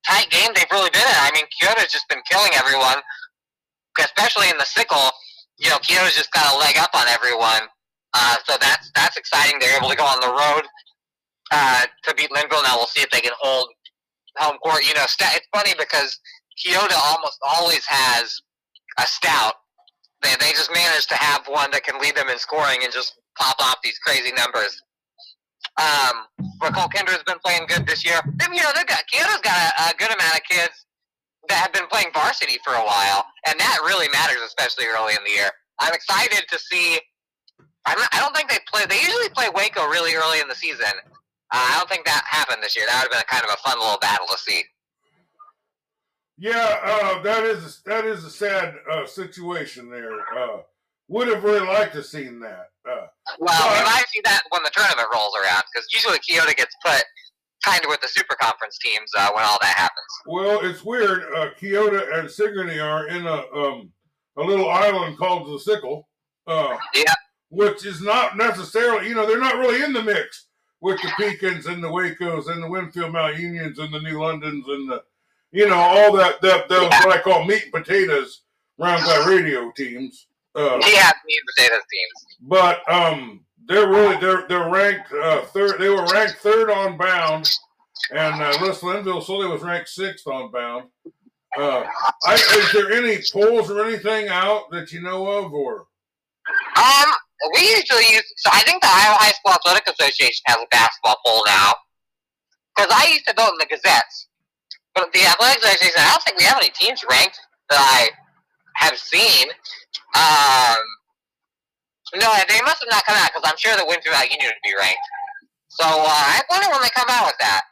[0.07, 1.19] tight game they've really been in.
[1.19, 3.03] I mean, Keota's just been killing everyone,
[3.99, 5.11] especially in the SICL.
[5.59, 7.69] You know, Keota's just got a leg up on everyone.
[8.15, 9.59] Uh, so that's that's exciting.
[9.59, 10.65] They're able to go on the road
[11.53, 12.63] uh, to beat Lynnville.
[12.63, 13.69] Now we'll see if they can hold
[14.39, 14.87] home court.
[14.87, 16.19] You know, st- it's funny because
[16.61, 18.41] Keota almost always has
[18.99, 19.55] a stout.
[20.23, 23.15] They they just manage to have one that can lead them in scoring and just
[23.39, 24.81] pop off these crazy numbers.
[25.81, 26.27] Um,
[26.73, 28.21] Cole Kindred's been playing good this year.
[28.37, 30.87] Then, you know, they've got Keota's got a, a good amount of kids
[31.49, 35.25] that have been playing varsity for a while, and that really matters, especially early in
[35.25, 35.51] the year.
[35.81, 37.01] I'm excited to see.
[37.85, 38.87] I'm I don't think they play.
[38.87, 40.93] They usually play Waco really early in the season.
[41.53, 42.87] Uh, I don't think that happened this year.
[42.87, 44.63] That would have been a kind of a fun little battle to see.
[46.39, 50.21] Yeah, uh, that is that is a sad uh, situation there.
[50.37, 50.63] Uh,
[51.09, 52.71] would have really liked to seen that.
[53.39, 57.05] Well, we might see that when the tournament rolls around, because usually Keota gets put
[57.65, 60.13] kind of with the super conference teams uh, when all that happens.
[60.27, 61.25] well, it's weird.
[61.35, 63.93] Uh, Keota and Sigourney are in a um,
[64.37, 66.05] a little island called the SICL.
[66.47, 67.13] Uh, Yeah.
[67.51, 70.47] Which is not necessarily, you know, they're not really in the mix
[70.81, 74.65] with the Pekins and the Wacos and the Winfield Mount Unions and the New Londons
[74.67, 75.03] and the,
[75.53, 78.41] you know, all that that those what I call meat and potatoes
[78.79, 80.27] round by radio teams.
[80.55, 82.39] Uh, He has meat and potatoes teams.
[82.43, 85.79] but um, they're really they're they're ranked uh, third.
[85.79, 87.49] They were ranked third on bound,
[88.11, 90.89] and uh, Les Lynnville Sully was ranked sixth on bound.
[91.57, 91.85] Uh,
[92.27, 95.87] I, is there any polls or anything out that you know of, or
[96.77, 97.13] Um,
[97.55, 98.25] we usually use.
[98.39, 101.75] So I think the Iowa High School Athletic Association has a basketball poll now.
[102.75, 104.29] Because I used to vote in the Gazettes,
[104.95, 107.39] but the Athletic Association, I don't think we have any teams ranked
[107.69, 108.09] that I
[108.77, 109.49] have seen.
[110.15, 110.79] Um,
[112.15, 114.75] no, they must have not come out because I'm sure that Winfield Union would be
[114.79, 114.99] ranked.
[115.69, 117.63] So uh, I wonder when they come out with that.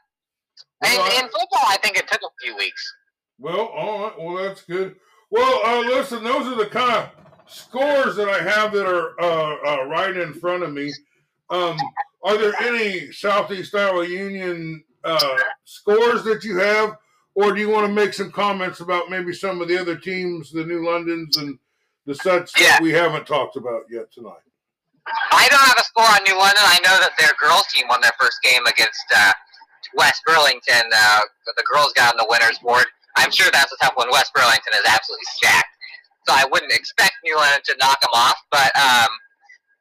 [0.85, 2.95] And Well, in football, I think it took a few weeks.
[3.39, 4.97] well, all right, well that's good.
[5.31, 7.11] Well, uh, listen, those are the kind of
[7.47, 10.93] scores that I have that are uh, uh, right in front of me.
[11.51, 11.77] Um,
[12.25, 16.97] are there any Southeast Iowa Union uh, scores that you have,
[17.35, 20.51] or do you want to make some comments about maybe some of the other teams,
[20.51, 21.59] the New Londons and
[22.07, 22.73] the sets Yeah.
[22.79, 24.43] that we haven't talked about yet tonight?
[25.33, 26.63] I don't have a score on New London.
[26.63, 29.33] I know that their girls team won their first game against uh,
[29.97, 30.87] West Burlington.
[30.93, 31.23] Uh,
[31.57, 32.87] the girls got on the winners board.
[33.17, 34.09] I'm sure that's a tough one.
[34.13, 35.73] West Burlington is absolutely stacked,
[36.29, 38.37] so I wouldn't expect New London to knock them off.
[38.53, 39.09] But um,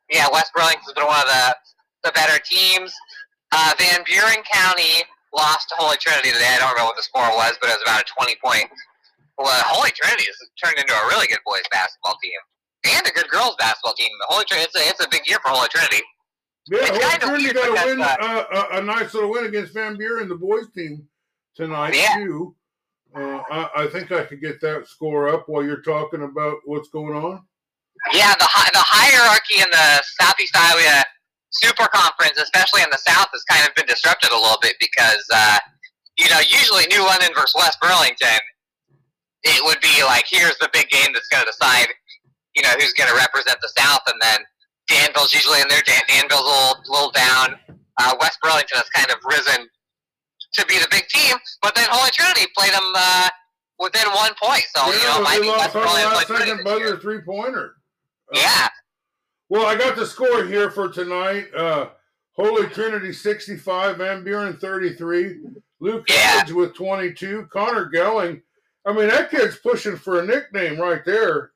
[0.09, 1.55] yeah, West Burlington's been one of the
[2.09, 2.93] the better teams.
[3.51, 5.03] Uh, Van Buren County
[5.35, 6.55] lost to Holy Trinity today.
[6.55, 8.65] I don't remember what the score was, but it was about a 20 point.
[9.39, 12.39] Well, Holy Trinity has turned into a really good boys basketball team
[12.95, 14.09] and a good girls basketball team.
[14.27, 16.03] Holy Trinity, it's a, it's a big year for Holy Trinity.
[16.67, 19.73] Yeah, It's Holy Trinity got a win, uh, uh, a, a nice little win against
[19.73, 21.07] Van Buren, the boys team
[21.55, 22.15] tonight Yeah.
[22.15, 22.55] too.
[23.15, 26.89] Uh, I, I think I could get that score up while you're talking about what's
[26.89, 27.41] going on.
[28.13, 31.03] Yeah, the the hierarchy in the Southeast Iowa
[31.49, 35.25] Super Conference, especially in the South, has kind of been disrupted a little bit because
[35.33, 35.57] uh,
[36.17, 38.39] you know usually New London versus West Burlington,
[39.43, 41.87] it would be like here's the big game that's going to decide
[42.55, 44.39] you know who's going to represent the South, and then
[44.87, 45.81] Danville's usually in there.
[45.85, 47.55] Dan- Danville's a little, little down.
[48.01, 49.67] Uh, West Burlington has kind of risen
[50.53, 53.29] to be the big team, but then Holy Trinity played them uh,
[53.77, 54.63] within one point.
[54.75, 55.93] So you know, it might be West Burlington.
[56.11, 56.79] last second Trinity this year.
[56.95, 57.75] buzzer three pointer.
[58.33, 58.67] Yeah.
[59.49, 61.47] Well, I got the score here for tonight.
[61.55, 61.89] Uh,
[62.33, 65.39] Holy Trinity 65, Van Buren 33,
[65.79, 66.39] Luke Yeah.
[66.41, 68.41] Edge with 22, Connor Gelling.
[68.85, 71.51] I mean, that kid's pushing for a nickname right there.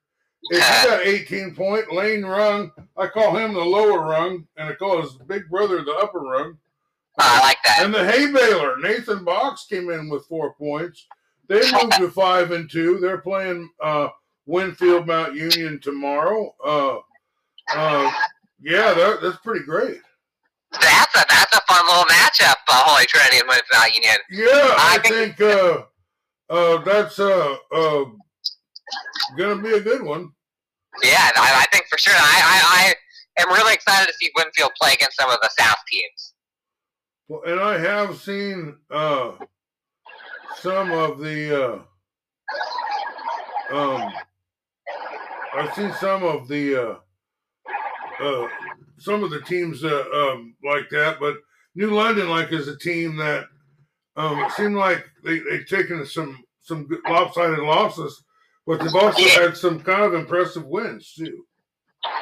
[0.50, 2.72] If he got 18 point, Lane Rung.
[2.98, 6.58] I call him the lower rung, and I call his big brother the upper rung.
[7.18, 7.82] I like that.
[7.84, 11.06] And the hay baler, Nathan Box came in with four points.
[11.48, 13.00] They moved to five and two.
[13.00, 14.10] They're playing uh,
[14.46, 16.54] Winfield Mount Union tomorrow.
[16.66, 16.98] Uh,
[17.74, 18.12] uh,
[18.62, 20.00] yeah, that, that's pretty great.
[20.72, 24.16] That's a that's a fun little matchup, uh, Holy Trinity and Winfield Mount Union.
[24.32, 25.38] Yeah, I, I think- think
[26.50, 28.06] uh, that's uh, uh,
[29.38, 30.32] gonna be a good one.
[31.04, 32.14] Yeah, I, I think for sure.
[32.16, 32.94] I, I
[33.38, 36.34] I am really excited to see Winfield play against some of the South teams.
[37.28, 39.32] Well, and I have seen uh,
[40.60, 41.82] some of the.
[43.72, 44.14] Uh, um,
[45.56, 46.96] I've seen some of the uh,
[48.24, 48.48] uh,
[49.00, 51.38] some of the teams uh, um, like that, but
[51.76, 53.48] New London, like, is a team that
[54.16, 58.24] um, it seemed like they they've taken some some good lopsided losses,
[58.66, 59.42] but they've also Yeah.
[59.42, 61.46] had some kind of impressive wins too.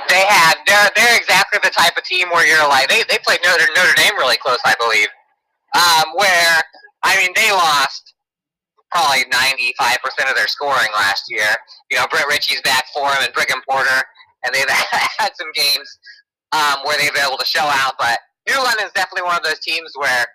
[0.10, 3.40] They had they're they're exactly the type of team where you're like they they played
[3.44, 5.08] Notre Notre Dame really close, I believe.
[5.76, 6.62] Um, where
[7.04, 8.14] I mean they lost
[8.92, 11.48] probably 95 percent of their scoring last year.
[11.90, 14.02] You know Brett Ritchie's back for him and Brigham Porter,
[14.44, 16.00] and they've had some games
[16.52, 17.94] um, where they've been able to show out.
[17.98, 20.26] But New London's definitely one of those teams where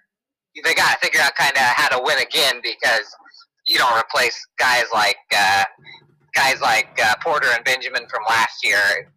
[0.65, 3.07] they got to figure out kind of how to win again because
[3.67, 5.65] you don't replace guys like uh,
[6.35, 9.11] guys like uh, Porter and Benjamin from last year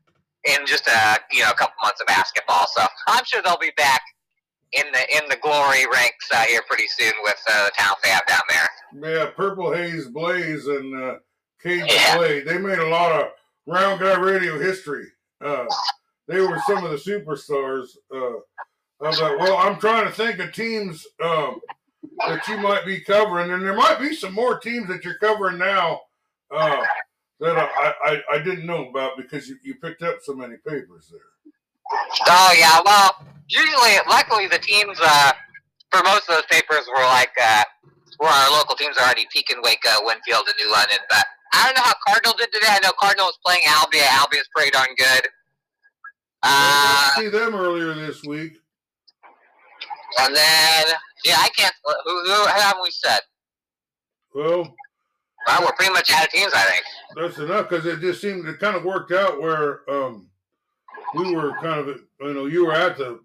[0.45, 2.65] in just a you know a couple months of basketball.
[2.75, 4.01] So I'm sure they'll be back
[4.73, 8.09] in the in the glory ranks uh, here pretty soon with uh, the talent they
[8.09, 8.69] have down there.
[9.17, 11.15] Yeah, Purple Haze Blaze and uh,
[11.61, 12.17] Cage Yeah.
[12.17, 12.45] Blade.
[12.47, 13.27] They made a lot of
[13.67, 15.05] round guy radio history.
[15.43, 15.65] Uh,
[16.27, 18.39] they were some of the superstars uh,
[19.01, 19.37] of that.
[19.39, 21.59] Well, I'm trying to think of teams um,
[22.27, 25.57] that you might be covering, and there might be some more teams that you're covering
[25.57, 26.01] now
[26.51, 26.83] uh,
[27.39, 31.11] that I, I, I didn't know about because you, you picked up so many papers
[31.11, 31.21] there.
[32.27, 35.31] Oh yeah, well usually luckily the teams uh,
[35.91, 37.63] for most of those papers were like uh,
[38.19, 40.97] were our local teams already Pekin, Waco, Winfield, and New London.
[41.09, 42.67] But I don't know how Cardinal did today.
[42.69, 44.05] I know Cardinal was playing Albia.
[44.11, 45.27] Albia's pretty darn good.
[46.43, 48.53] I Uh, see them earlier this week.
[50.19, 50.85] And then
[51.25, 51.73] yeah, I can't.
[52.05, 53.19] Who, who haven't we said?
[54.33, 54.75] Well,
[55.47, 56.83] Well, we're pretty much out of teams, I think.
[57.15, 60.29] that's enough because it just seemed it kind of worked out where um,
[61.15, 61.87] we were kind of
[62.21, 63.19] you know you were at the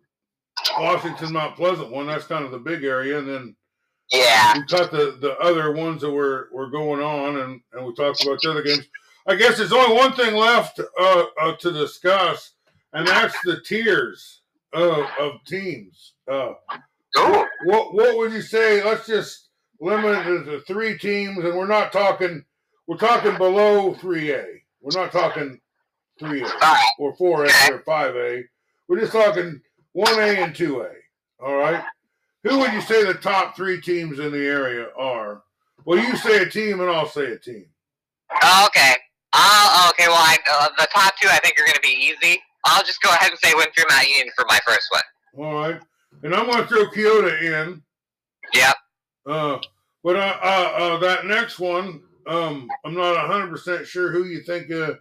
[0.79, 2.07] Washington Mount Pleasant one.
[2.07, 3.57] That's kind of the big area, and then
[4.13, 4.55] Yeah.
[4.57, 8.25] we caught the the other ones that were were going on, and and we talked
[8.25, 8.87] about the other games.
[9.27, 12.53] I guess there's only one thing left uh, uh, to discuss,
[12.93, 14.43] and that's the tiers
[14.75, 16.14] of, of teams.
[16.31, 16.55] Uh,
[17.19, 17.47] Ooh.
[17.65, 18.83] what what would you say?
[18.83, 19.49] Let's just
[19.81, 22.45] limit it to three teams, and we're not talking.
[22.87, 24.45] We're talking below three A.
[24.81, 25.61] We're not talking
[26.19, 28.43] three A or four A or five A.
[28.89, 29.61] We're just talking
[29.93, 30.91] one A and two A.
[31.43, 31.83] All right.
[32.45, 35.43] Who would you say the top three teams in the area are?
[35.87, 37.67] Well, you say a team, and I'll say a team.
[38.43, 38.97] Oh, okay.
[39.33, 40.09] Uh, okay.
[40.09, 42.41] Well, I, uh, the top two I think are going to be easy.
[42.67, 45.47] I'll just go ahead and say Winfield Mount Union for my first one.
[45.47, 45.81] All right.
[46.23, 47.83] And I'm going to throw Keota in.
[48.55, 48.77] Yep.
[49.27, 49.59] Uh,
[50.03, 54.71] but uh, uh, uh, that next one, um, I'm not 100% sure who you think.
[54.71, 54.95] Uh,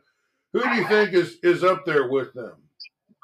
[0.54, 2.54] who do you think is, is up there with them?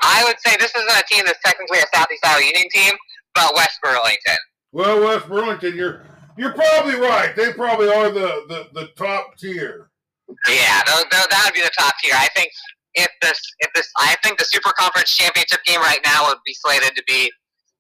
[0.01, 2.93] I would say this isn't a team that's technically a Southeast Iowa Union team,
[3.35, 4.37] but West Burlington.
[4.71, 6.03] Well, West Burlington, you're
[6.37, 7.35] you're probably right.
[7.35, 9.89] They probably are the, the, the top tier.
[10.47, 12.13] Yeah, that would be the top tier.
[12.15, 12.49] I think
[12.93, 16.53] if this, if this, I think the Super Conference Championship game right now would be
[16.53, 17.29] slated to be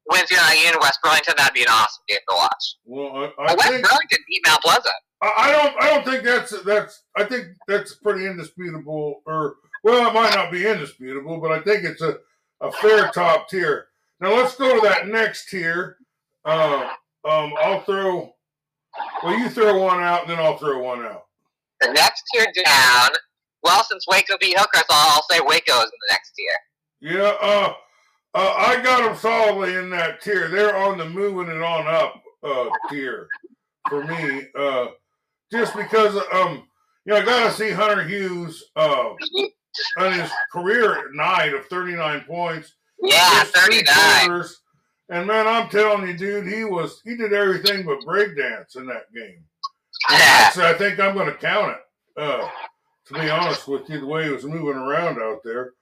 [0.09, 1.35] Winfield Mount Union West Burlington.
[1.37, 2.75] That'd be an awesome game to watch.
[2.85, 4.95] Well, I, I West think Burlington beat Mount Pleasant.
[5.21, 9.21] I I don't I don't think that's that's I think that's pretty indisputable.
[9.25, 12.17] Or well, it might not be indisputable, but I think it's a,
[12.61, 13.87] a fair top tier.
[14.19, 15.97] now let's go to that next tier.
[16.45, 16.89] Uh,
[17.29, 18.33] um, I'll throw.
[19.23, 21.25] Well, you throw one out, and then I'll throw one out.
[21.81, 23.09] The next tier down.
[23.63, 26.57] Well, since Waco beat Hillcrest, I'll, I'll say Waco is in the next tier.
[27.01, 27.73] Yeah, uh,
[28.33, 30.49] uh, I got them solidly in that tier.
[30.49, 33.27] They're on the moving it on up uh, tier
[33.89, 34.43] for me.
[34.57, 34.87] Uh,
[35.51, 36.63] just because, um,
[37.05, 39.09] you know, I got to see Hunter Hughes uh,
[39.97, 42.73] on his career night of 39 points.
[43.01, 43.85] Yeah, Just 39.
[44.25, 44.61] quarters.
[45.09, 49.11] And man, I'm telling you, dude, he was he did everything but breakdance in that
[49.11, 49.43] game.
[50.11, 50.49] Yeah.
[50.51, 52.21] So I think I'm going to count it.
[52.21, 52.47] Uh,
[53.07, 55.73] to be honest with you, the way he was moving around out there.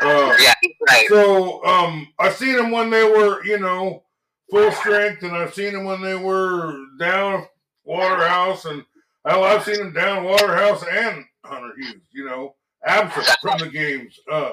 [0.00, 0.54] Uh, Yeah,
[0.88, 1.06] right.
[1.08, 4.02] so um, I've seen them when they were, you know,
[4.50, 7.46] full strength, and I've seen them when they were down
[7.84, 8.84] Waterhouse, and
[9.26, 12.02] hell, I've seen them down Waterhouse and Hunter Hughes.
[12.12, 14.18] You know, absent from the games.
[14.30, 14.52] Uh,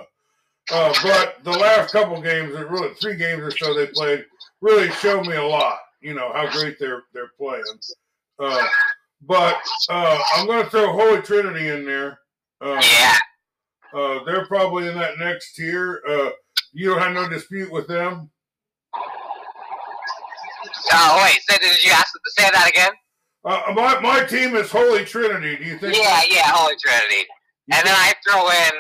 [0.72, 4.26] uh, but the last couple games, or really three games or so they played,
[4.62, 5.78] really showed me a lot.
[6.02, 7.64] You know how great they're they're playing.
[8.40, 8.66] Uh,
[9.22, 9.58] but
[9.90, 12.20] uh, I'm going to throw Holy Trinity in there.
[12.62, 13.18] Uh, Yeah.
[13.94, 16.02] Uh, they're probably in that next tier.
[16.08, 16.30] Uh,
[16.74, 18.30] you don't have no dispute with them.
[20.94, 21.40] Oh, wait.
[21.50, 22.92] So did you ask them to say that again?
[23.46, 25.58] Uh, my my team is Holy Trinity.
[25.58, 25.96] Do you think?
[25.96, 27.28] Yeah, yeah, Holy Trinity.
[27.68, 28.72] you And then I throw in,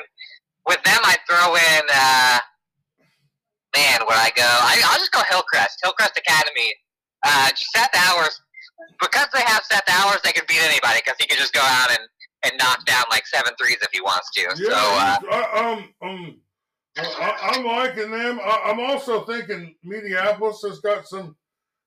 [0.67, 2.39] with them, I throw in, uh,
[3.75, 4.43] man, where I go?
[4.43, 6.73] I, I'll just go Hillcrest, Hillcrest Academy.
[7.25, 8.39] Uh, Seth Hours,
[8.99, 11.89] because they have Seth Hours, they can beat anybody because he can just go out
[11.89, 11.99] and,
[12.43, 14.41] and knock down like seven threes if he wants to.
[14.41, 16.37] yeah, so, uh, I, um, um,
[16.97, 18.39] I, I'm liking them.
[18.43, 21.35] I, I'm also thinking Mediapolis has got some,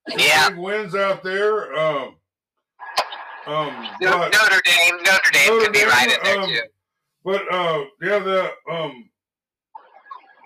[0.09, 0.49] some Yeah.
[0.51, 1.75] big wins out there.
[1.77, 2.17] Um,
[3.47, 6.61] um, but, Notre Dame, Notre Dame Notre could be right in there um, too.
[7.25, 9.09] but uh, yeah, the um,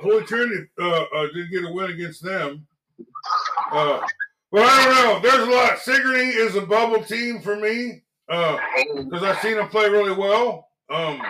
[0.03, 2.67] Holy Trinity uh, uh, did get a win against them.
[3.73, 4.01] Uh,
[4.53, 5.21] but I don't know.
[5.31, 5.79] There's a lot.
[5.79, 10.68] Sigourney is a bubble team for me because I've seen them play really well.
[10.89, 11.20] Um,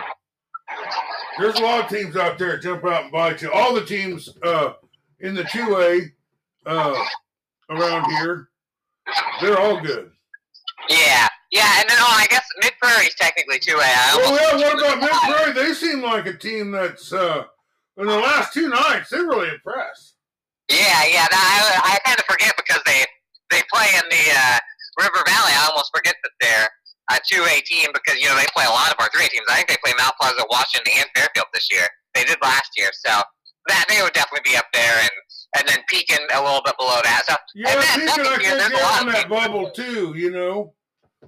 [1.39, 3.51] there's a lot of teams out there jump out and bite you.
[3.51, 4.73] All the teams uh,
[5.19, 7.03] in the two A uh,
[7.69, 8.49] around here,
[9.41, 10.11] they're all good.
[10.89, 13.83] Yeah, yeah, and then oh, I guess Mid Prairie's technically two A.
[13.83, 14.67] I Well, yeah.
[14.67, 15.53] What about Mid Prairie?
[15.53, 17.45] They seem like a team that's uh,
[17.97, 20.15] in the last two nights they're really impressed.
[20.69, 21.27] Yeah, yeah.
[21.31, 23.03] I, I kind of forget because they
[23.49, 24.59] they play in the uh,
[24.99, 25.51] River Valley.
[25.53, 26.69] I almost forget that they're
[27.15, 29.29] a two A team because you know they play a lot of our three A
[29.29, 29.45] teams.
[29.49, 31.87] I think they play Mount Pleasant, Washington, and Fairfield this year.
[32.13, 33.21] They did last year, so
[33.67, 35.09] that they would definitely be up there, and
[35.57, 37.23] and then Pekin a little bit below that.
[37.27, 40.13] So Yeah, And then think year, there's a lot of that bubble too.
[40.15, 40.73] You know.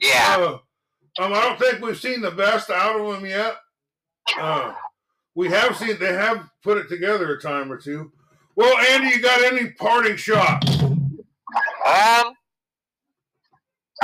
[0.02, 3.56] yeah, Uh, um, I don't think we've seen the best out of them yet.
[4.40, 4.74] Uh,
[5.36, 8.12] we have seen they have put it together a time or two.
[8.56, 10.82] Well, Andy, you got any parting shots?
[11.86, 12.34] um.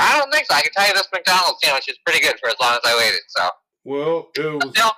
[0.00, 0.54] I don't think so.
[0.56, 2.96] I can tell you this McDonald's sandwich is pretty good for as long as I
[2.96, 3.20] waited.
[3.28, 3.48] So
[3.84, 4.70] Well, it was.
[4.76, 4.92] still,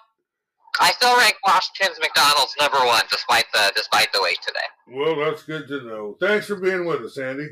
[0.80, 4.96] I still rank Washington's McDonald's number one, despite the despite the wait today.
[4.96, 6.16] Well, that's good to know.
[6.20, 7.48] Thanks for being with us, Andy.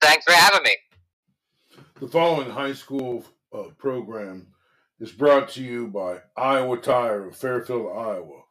[0.00, 0.76] Thanks for having me.
[2.00, 4.48] The following high school uh, program
[5.00, 8.42] is brought to you by Iowa Tire of Fairfield, Iowa.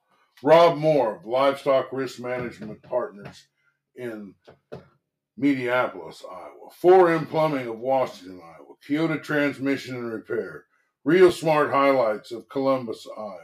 [0.44, 3.48] Rob Moore of Livestock Risk Management Partners
[3.96, 4.36] in
[5.40, 6.72] Mediapolis, Iowa.
[6.82, 8.76] 4M Plumbing of Washington, Iowa.
[8.88, 10.66] Keota Transmission and Repair.
[11.04, 13.38] Real Smart Highlights of Columbus, Iowa.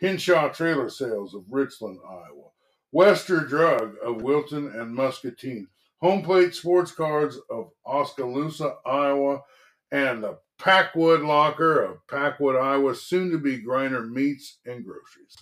[0.00, 2.50] Hinshaw Trailer Sales of Richland, Iowa.
[2.92, 5.66] Wester Drug of Wilton and Muscatine.
[6.00, 9.42] Home Plate Sports Cards of Oskaloosa, Iowa,
[9.90, 15.36] and the Packwood Locker of Packwood, Iowa, soon to be Griner Meats and Groceries.